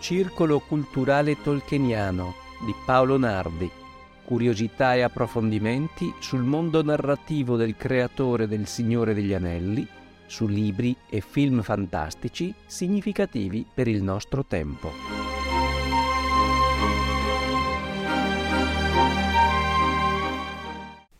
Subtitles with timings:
[0.00, 3.70] Circolo culturale tolkieniano di Paolo Nardi.
[4.24, 9.86] Curiosità e approfondimenti sul mondo narrativo del creatore del Signore degli Anelli,
[10.24, 14.90] su libri e film fantastici significativi per il nostro tempo.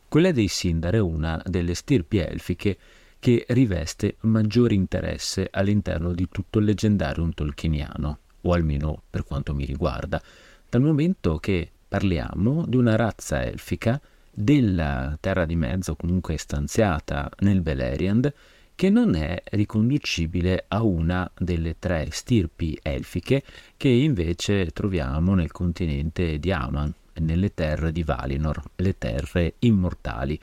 [0.09, 2.79] Quella dei Sindar è una delle stirpi elfiche
[3.19, 9.65] che riveste maggiore interesse all'interno di tutto il leggendarium tolkieniano, o almeno per quanto mi
[9.65, 10.23] riguarda,
[10.69, 14.01] dal momento che parliamo di una razza elfica
[14.33, 18.33] della Terra di Mezzo, comunque stanziata nel Beleriand,
[18.75, 23.43] che non è riconducibile a una delle tre stirpi elfiche
[23.77, 30.41] che invece troviamo nel continente di Aman, nelle terre di Valinor, le terre immortali.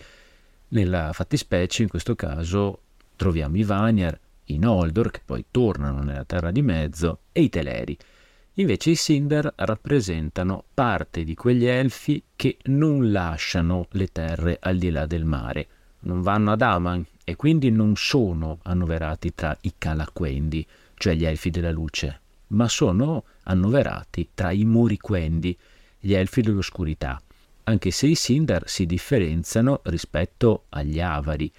[0.70, 2.81] Nella fattispecie, in questo caso,
[3.16, 7.98] troviamo i Vanyar, i Noldor, che poi tornano nella Terra di Mezzo, e i Teleri.
[8.56, 14.90] Invece i Sindar rappresentano parte di quegli elfi che non lasciano le terre al di
[14.90, 15.68] là del mare,
[16.02, 21.50] non vanno ad Aman e quindi non sono annoverati tra i Calaquendi, cioè gli elfi
[21.50, 25.56] della luce, ma sono annoverati tra i Moriquendi,
[26.00, 27.22] gli elfi dell'oscurità,
[27.64, 31.52] anche se i Sindar si differenziano rispetto agli Avari,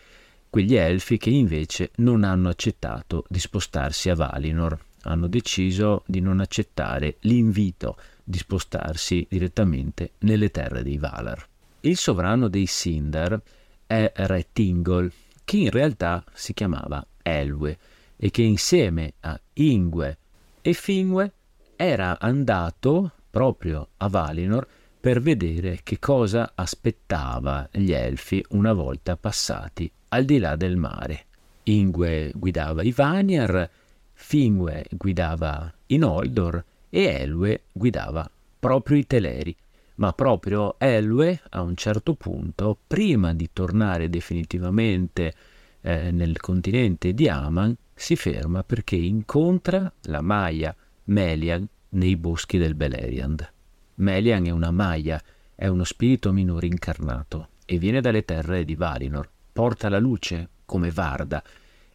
[0.51, 6.41] quegli elfi che invece non hanno accettato di spostarsi a Valinor, hanno deciso di non
[6.41, 11.47] accettare l'invito di spostarsi direttamente nelle terre dei Valar.
[11.81, 13.41] Il sovrano dei Sindar
[13.87, 15.11] è Re Tingol,
[15.45, 17.79] che in realtà si chiamava Elwe
[18.17, 20.19] e che insieme a Ingwe
[20.61, 21.33] e Fingue
[21.77, 24.67] era andato proprio a Valinor
[25.09, 31.25] per vedere che cosa aspettava gli elfi una volta passati al di là del mare.
[31.63, 33.71] Ingwe guidava i Vanyar,
[34.13, 39.57] Fingue guidava i Noldor e Elwe guidava proprio i Teleri
[39.95, 45.33] ma proprio Elwe a un certo punto, prima di tornare definitivamente
[45.81, 52.75] eh, nel continente di Aman, si ferma perché incontra la Maya Melian nei boschi del
[52.75, 53.53] Beleriand.
[53.99, 55.21] Melian è una Maya,
[55.55, 60.91] è uno spirito minore incarnato e viene dalle terre di Valinor, porta la luce come
[60.91, 61.43] Varda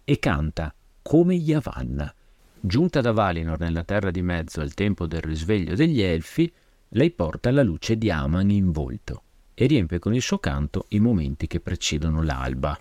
[0.03, 2.13] e canta come Yavanna.
[2.59, 6.51] Giunta da Valinor nella terra di mezzo al tempo del risveglio degli Elfi,
[6.89, 10.99] lei porta la luce di Aman in volto e riempie con il suo canto i
[10.99, 12.77] momenti che precedono l'alba.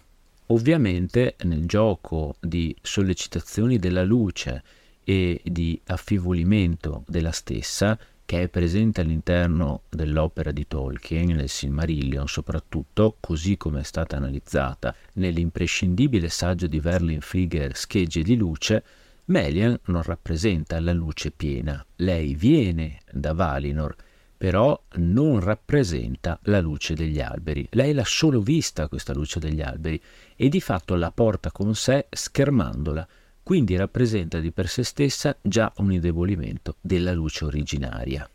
[0.47, 4.62] Ovviamente nel gioco di sollecitazioni della luce
[5.05, 13.16] e di affievolimento della stessa, che è presente all'interno dell'opera di Tolkien, nel Silmarillion soprattutto,
[13.21, 18.84] così come è stata analizzata nell'imprescindibile saggio di Verlin Frigger Schegge di luce,
[19.27, 23.94] Melian non rappresenta la luce piena, lei viene da Valinor,
[24.37, 27.65] però non rappresenta la luce degli alberi.
[27.71, 30.03] Lei l'ha solo vista questa luce degli alberi
[30.34, 33.06] e di fatto la porta con sé schermandola,
[33.43, 38.29] quindi rappresenta di per sé stessa già un indebolimento della luce originaria.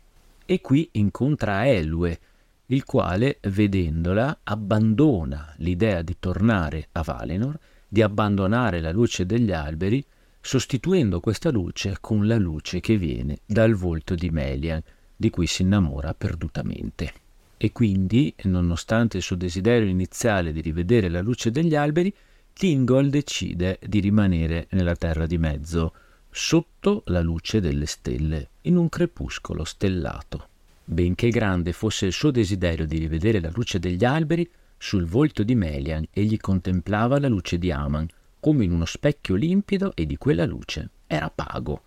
[0.44, 2.18] E qui incontra Elue,
[2.66, 7.58] il quale, vedendola, abbandona l'idea di tornare a Valinor,
[7.88, 10.04] di abbandonare la luce degli alberi,
[10.40, 14.82] sostituendo questa luce con la luce che viene dal volto di Melian,
[15.16, 17.12] di cui si innamora perdutamente.
[17.56, 22.14] E quindi, nonostante il suo desiderio iniziale di rivedere la luce degli alberi,
[22.58, 25.94] Tingol decide di rimanere nella terra di mezzo,
[26.28, 30.48] sotto la luce delle stelle, in un crepuscolo stellato.
[30.82, 35.54] Benché grande fosse il suo desiderio di rivedere la luce degli alberi, sul volto di
[35.54, 38.08] Melian egli contemplava la luce di Aman,
[38.40, 41.82] come in uno specchio limpido e di quella luce era pago.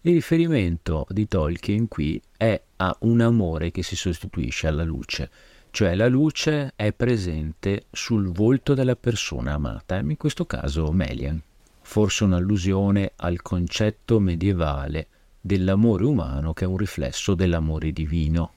[0.00, 5.30] Il riferimento di Tolkien qui è a un amore che si sostituisce alla luce,
[5.70, 11.40] cioè la luce è presente sul volto della persona amata, in questo caso Melian.
[11.80, 15.06] Forse un'allusione al concetto medievale
[15.40, 18.52] dell'amore umano che è un riflesso dell'amore divino.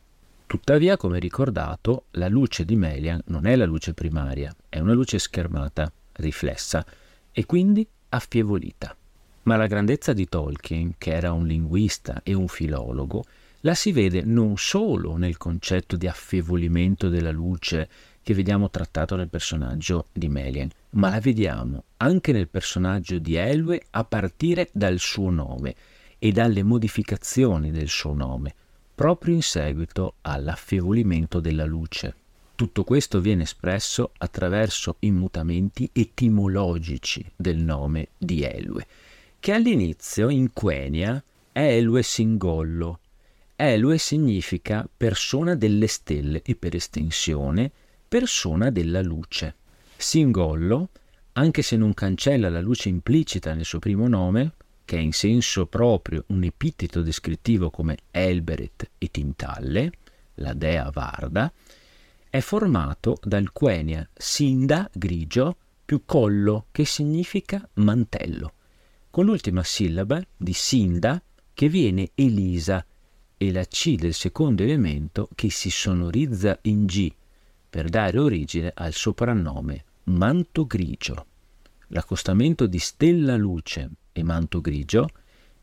[0.47, 5.17] Tuttavia, come ricordato, la luce di Melian non è la luce primaria, è una luce
[5.17, 6.85] schermata riflessa
[7.31, 8.95] e quindi affievolita.
[9.43, 13.23] Ma la grandezza di Tolkien, che era un linguista e un filologo,
[13.61, 17.89] la si vede non solo nel concetto di affievolimento della luce
[18.23, 23.83] che vediamo trattato nel personaggio di Melian, ma la vediamo anche nel personaggio di Elwe
[23.91, 25.75] a partire dal suo nome
[26.19, 28.53] e dalle modificazioni del suo nome,
[28.93, 32.15] proprio in seguito all'affievolimento della luce.
[32.53, 38.85] Tutto questo viene espresso attraverso i mutamenti etimologici del nome di Elue,
[39.39, 42.99] che all'inizio in Quenya è Elue Singollo.
[43.63, 47.71] Elue significa persona delle stelle e per estensione
[48.07, 49.53] persona della luce.
[49.95, 50.89] Singollo,
[51.33, 54.53] anche se non cancella la luce implicita nel suo primo nome,
[54.83, 59.91] che è in senso proprio un epiteto descrittivo come Elberet e Tintalle,
[60.35, 61.53] la dea Varda,
[62.31, 65.55] è formato dal quenia Sinda grigio
[65.85, 68.53] più collo che significa mantello,
[69.11, 71.21] con l'ultima sillaba di Sinda
[71.53, 72.83] che viene Elisa
[73.41, 77.11] e la C del secondo elemento che si sonorizza in G
[77.67, 81.25] per dare origine al soprannome manto grigio.
[81.87, 85.09] L'accostamento di stella luce e manto grigio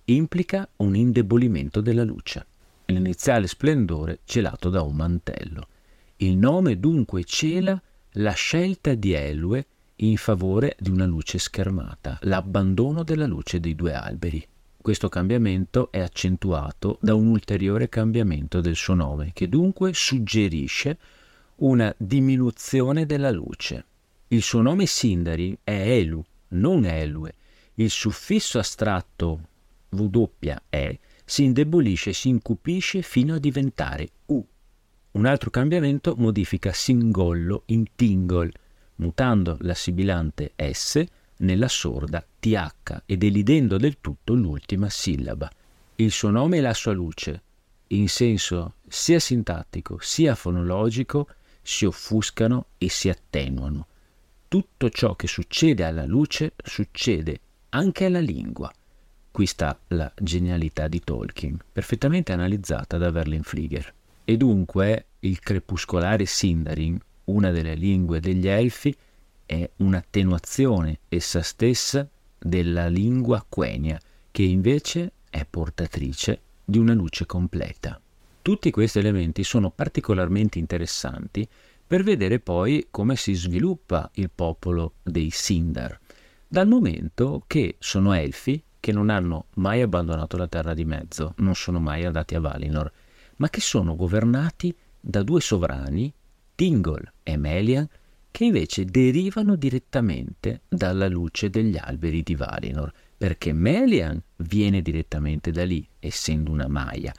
[0.06, 2.46] implica un indebolimento della luce,
[2.86, 5.68] l'iniziale splendore celato da un mantello.
[6.16, 7.80] Il nome dunque cela
[8.14, 9.66] la scelta di Elue
[10.00, 14.44] in favore di una luce schermata, l'abbandono della luce dei due alberi.
[14.88, 20.96] Questo cambiamento è accentuato da un ulteriore cambiamento del suo nome, che dunque suggerisce
[21.56, 23.84] una diminuzione della luce.
[24.28, 27.34] Il suo nome Sindari è Elu, non Elue,
[27.74, 29.40] il suffisso astratto
[29.90, 34.42] WE si indebolisce, si incupisce fino a diventare U.
[35.10, 38.50] Un altro cambiamento modifica singollo in tingol,
[38.94, 41.04] mutando la sibilante S
[41.38, 45.50] nella sorda TH ed elidendo del tutto l'ultima sillaba.
[45.96, 47.42] Il suo nome e la sua luce,
[47.88, 51.28] in senso sia sintattico sia fonologico,
[51.62, 53.86] si offuscano e si attenuano.
[54.48, 58.72] Tutto ciò che succede alla luce succede anche alla lingua.
[59.30, 63.92] Qui sta la genialità di Tolkien, perfettamente analizzata da Verlin Flieger.
[64.24, 68.94] E dunque il crepuscolare Sindarin, una delle lingue degli Elfi,
[69.48, 72.06] è un'attenuazione essa stessa
[72.38, 73.98] della lingua quenya,
[74.30, 77.98] che invece è portatrice di una luce completa.
[78.42, 81.48] Tutti questi elementi sono particolarmente interessanti
[81.86, 85.98] per vedere poi come si sviluppa il popolo dei Sindar
[86.46, 91.54] dal momento che sono elfi che non hanno mai abbandonato la terra di mezzo, non
[91.54, 92.90] sono mai andati a Valinor,
[93.36, 96.12] ma che sono governati da due sovrani,
[96.54, 97.86] Tingol e Melian,
[98.30, 105.64] che invece derivano direttamente dalla luce degli alberi di Valinor, perché Melian viene direttamente da
[105.64, 107.12] lì, essendo una Maya,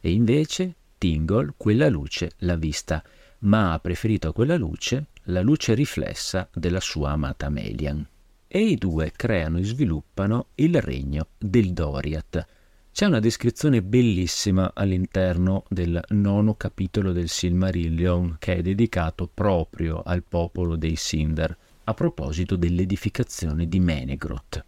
[0.00, 3.02] e invece Tingol quella luce l'ha vista,
[3.40, 8.06] ma ha preferito a quella luce la luce riflessa della sua amata Melian
[8.48, 12.46] e i due creano e sviluppano il regno del Doriath.
[12.90, 20.24] C'è una descrizione bellissima all'interno del nono capitolo del Silmarillion che è dedicato proprio al
[20.24, 24.64] popolo dei Sindar a proposito dell'edificazione di Menegroth.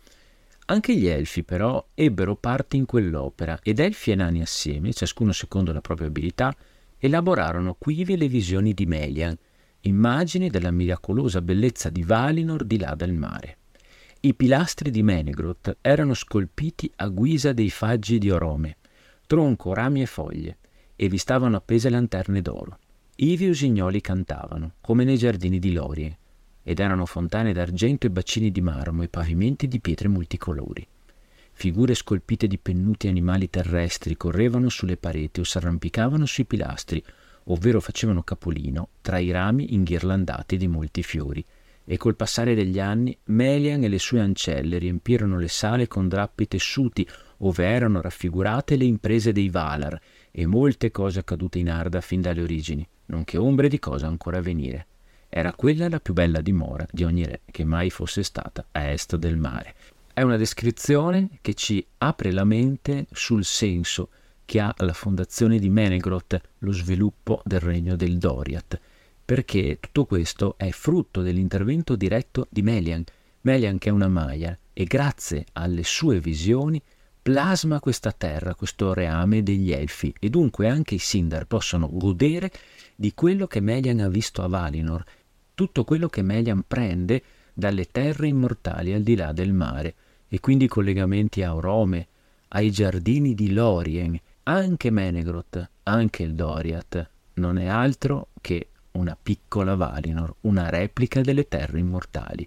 [0.67, 5.73] Anche gli elfi però ebbero parte in quell'opera ed elfi e nani assieme, ciascuno secondo
[5.73, 6.55] la propria abilità,
[6.97, 9.37] elaborarono quivi le visioni di Melian,
[9.81, 13.57] immagini della miracolosa bellezza di Valinor di là del mare.
[14.23, 18.77] I pilastri di Menegroth erano scolpiti a guisa dei faggi di orome,
[19.27, 20.59] tronco, rami e foglie,
[20.95, 22.79] e vi stavano appese lanterne d'oro.
[23.17, 26.19] Ivi usignoli cantavano, come nei giardini di Lorie,
[26.63, 30.87] ed erano fontane d'argento e bacini di marmo e pavimenti di pietre multicolori.
[31.53, 37.03] Figure scolpite di pennuti animali terrestri correvano sulle pareti o s'arrampicavano sui pilastri,
[37.45, 41.43] ovvero facevano capolino tra i rami inghirlandati di molti fiori,
[41.85, 46.47] e col passare degli anni Melian e le sue ancelle riempirono le sale con drappi
[46.47, 47.07] tessuti
[47.39, 52.43] ove erano raffigurate le imprese dei Valar e molte cose accadute in Arda fin dalle
[52.43, 54.87] origini, nonché ombre di cose ancora a venire.
[55.29, 59.17] Era quella la più bella dimora di ogni re che mai fosse stata a est
[59.17, 59.75] del mare.
[60.13, 64.09] È una descrizione che ci apre la mente sul senso
[64.45, 68.81] che ha la fondazione di Menegroth, lo sviluppo del regno del Doriath,
[69.31, 73.05] perché tutto questo è frutto dell'intervento diretto di Melian.
[73.43, 76.83] Melian che è una Maya e grazie alle sue visioni
[77.23, 82.51] plasma questa terra, questo reame degli elfi e dunque anche i Sindar possono godere
[82.97, 85.05] di quello che Melian ha visto a Valinor.
[85.55, 87.23] Tutto quello che Melian prende
[87.55, 89.95] dalle terre immortali al di là del mare,
[90.27, 92.09] e quindi collegamenti a Orome,
[92.49, 99.75] ai giardini di Lorien, anche Menegroth, anche il Doriath, non è altro che una piccola
[99.75, 102.47] Valinor, una replica delle terre immortali.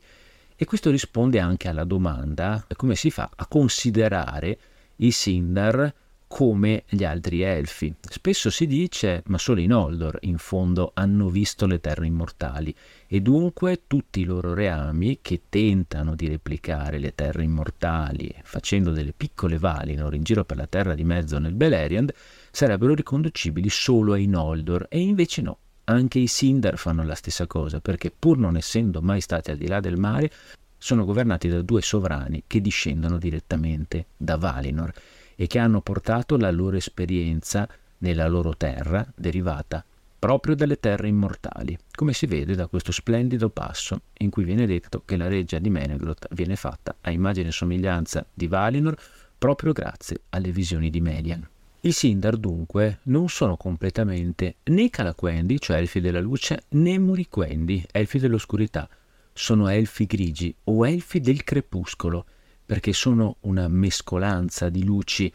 [0.56, 4.58] E questo risponde anche alla domanda come si fa a considerare
[4.98, 5.94] i Sindar
[6.34, 7.94] come gli altri elfi.
[8.02, 12.74] Spesso si dice, ma solo i Noldor in fondo hanno visto le terre immortali
[13.06, 19.14] e dunque tutti i loro reami che tentano di replicare le terre immortali facendo delle
[19.14, 22.12] piccole Valinor in giro per la terra di mezzo nel Beleriand
[22.50, 25.58] sarebbero riconducibili solo ai Noldor e invece no.
[25.86, 29.68] Anche i Sindar fanno la stessa cosa perché pur non essendo mai stati al di
[29.68, 30.32] là del mare
[30.78, 34.94] sono governati da due sovrani che discendono direttamente da Valinor
[35.36, 37.68] e che hanno portato la loro esperienza
[38.00, 39.84] nella loro terra derivata
[40.24, 45.02] proprio dalle terre immortali, come si vede da questo splendido passo in cui viene detto
[45.04, 48.96] che la reggia di Menegroth viene fatta a immagine e somiglianza di Valinor
[49.38, 51.46] proprio grazie alle visioni di Melian.
[51.86, 58.20] I Sindar dunque non sono completamente né Calaquendi, cioè elfi della luce, né Muriquendi, elfi
[58.20, 58.88] dell'oscurità,
[59.34, 62.26] sono elfi grigi o elfi del crepuscolo,
[62.66, 65.30] perché sono una mescolanza di luci,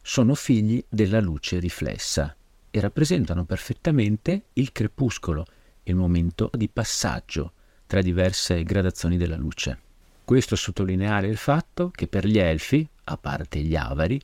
[0.00, 2.32] sono figli della luce riflessa
[2.70, 5.44] e rappresentano perfettamente il crepuscolo,
[5.82, 7.54] il momento di passaggio
[7.88, 9.80] tra diverse gradazioni della luce.
[10.24, 14.20] Questo sottolineare il fatto che per gli elfi, a parte gli avari,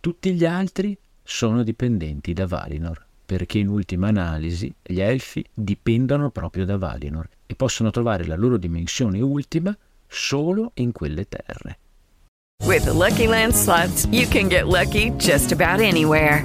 [0.00, 6.64] tutti gli altri sono dipendenti da Valinor, perché in ultima analisi gli elfi dipendono proprio
[6.64, 9.76] da Valinor e possono trovare la loro dimensione ultima
[10.06, 11.78] solo in quelle terre.
[12.62, 16.44] With the Lucky Land slots, you can get lucky just about anywhere.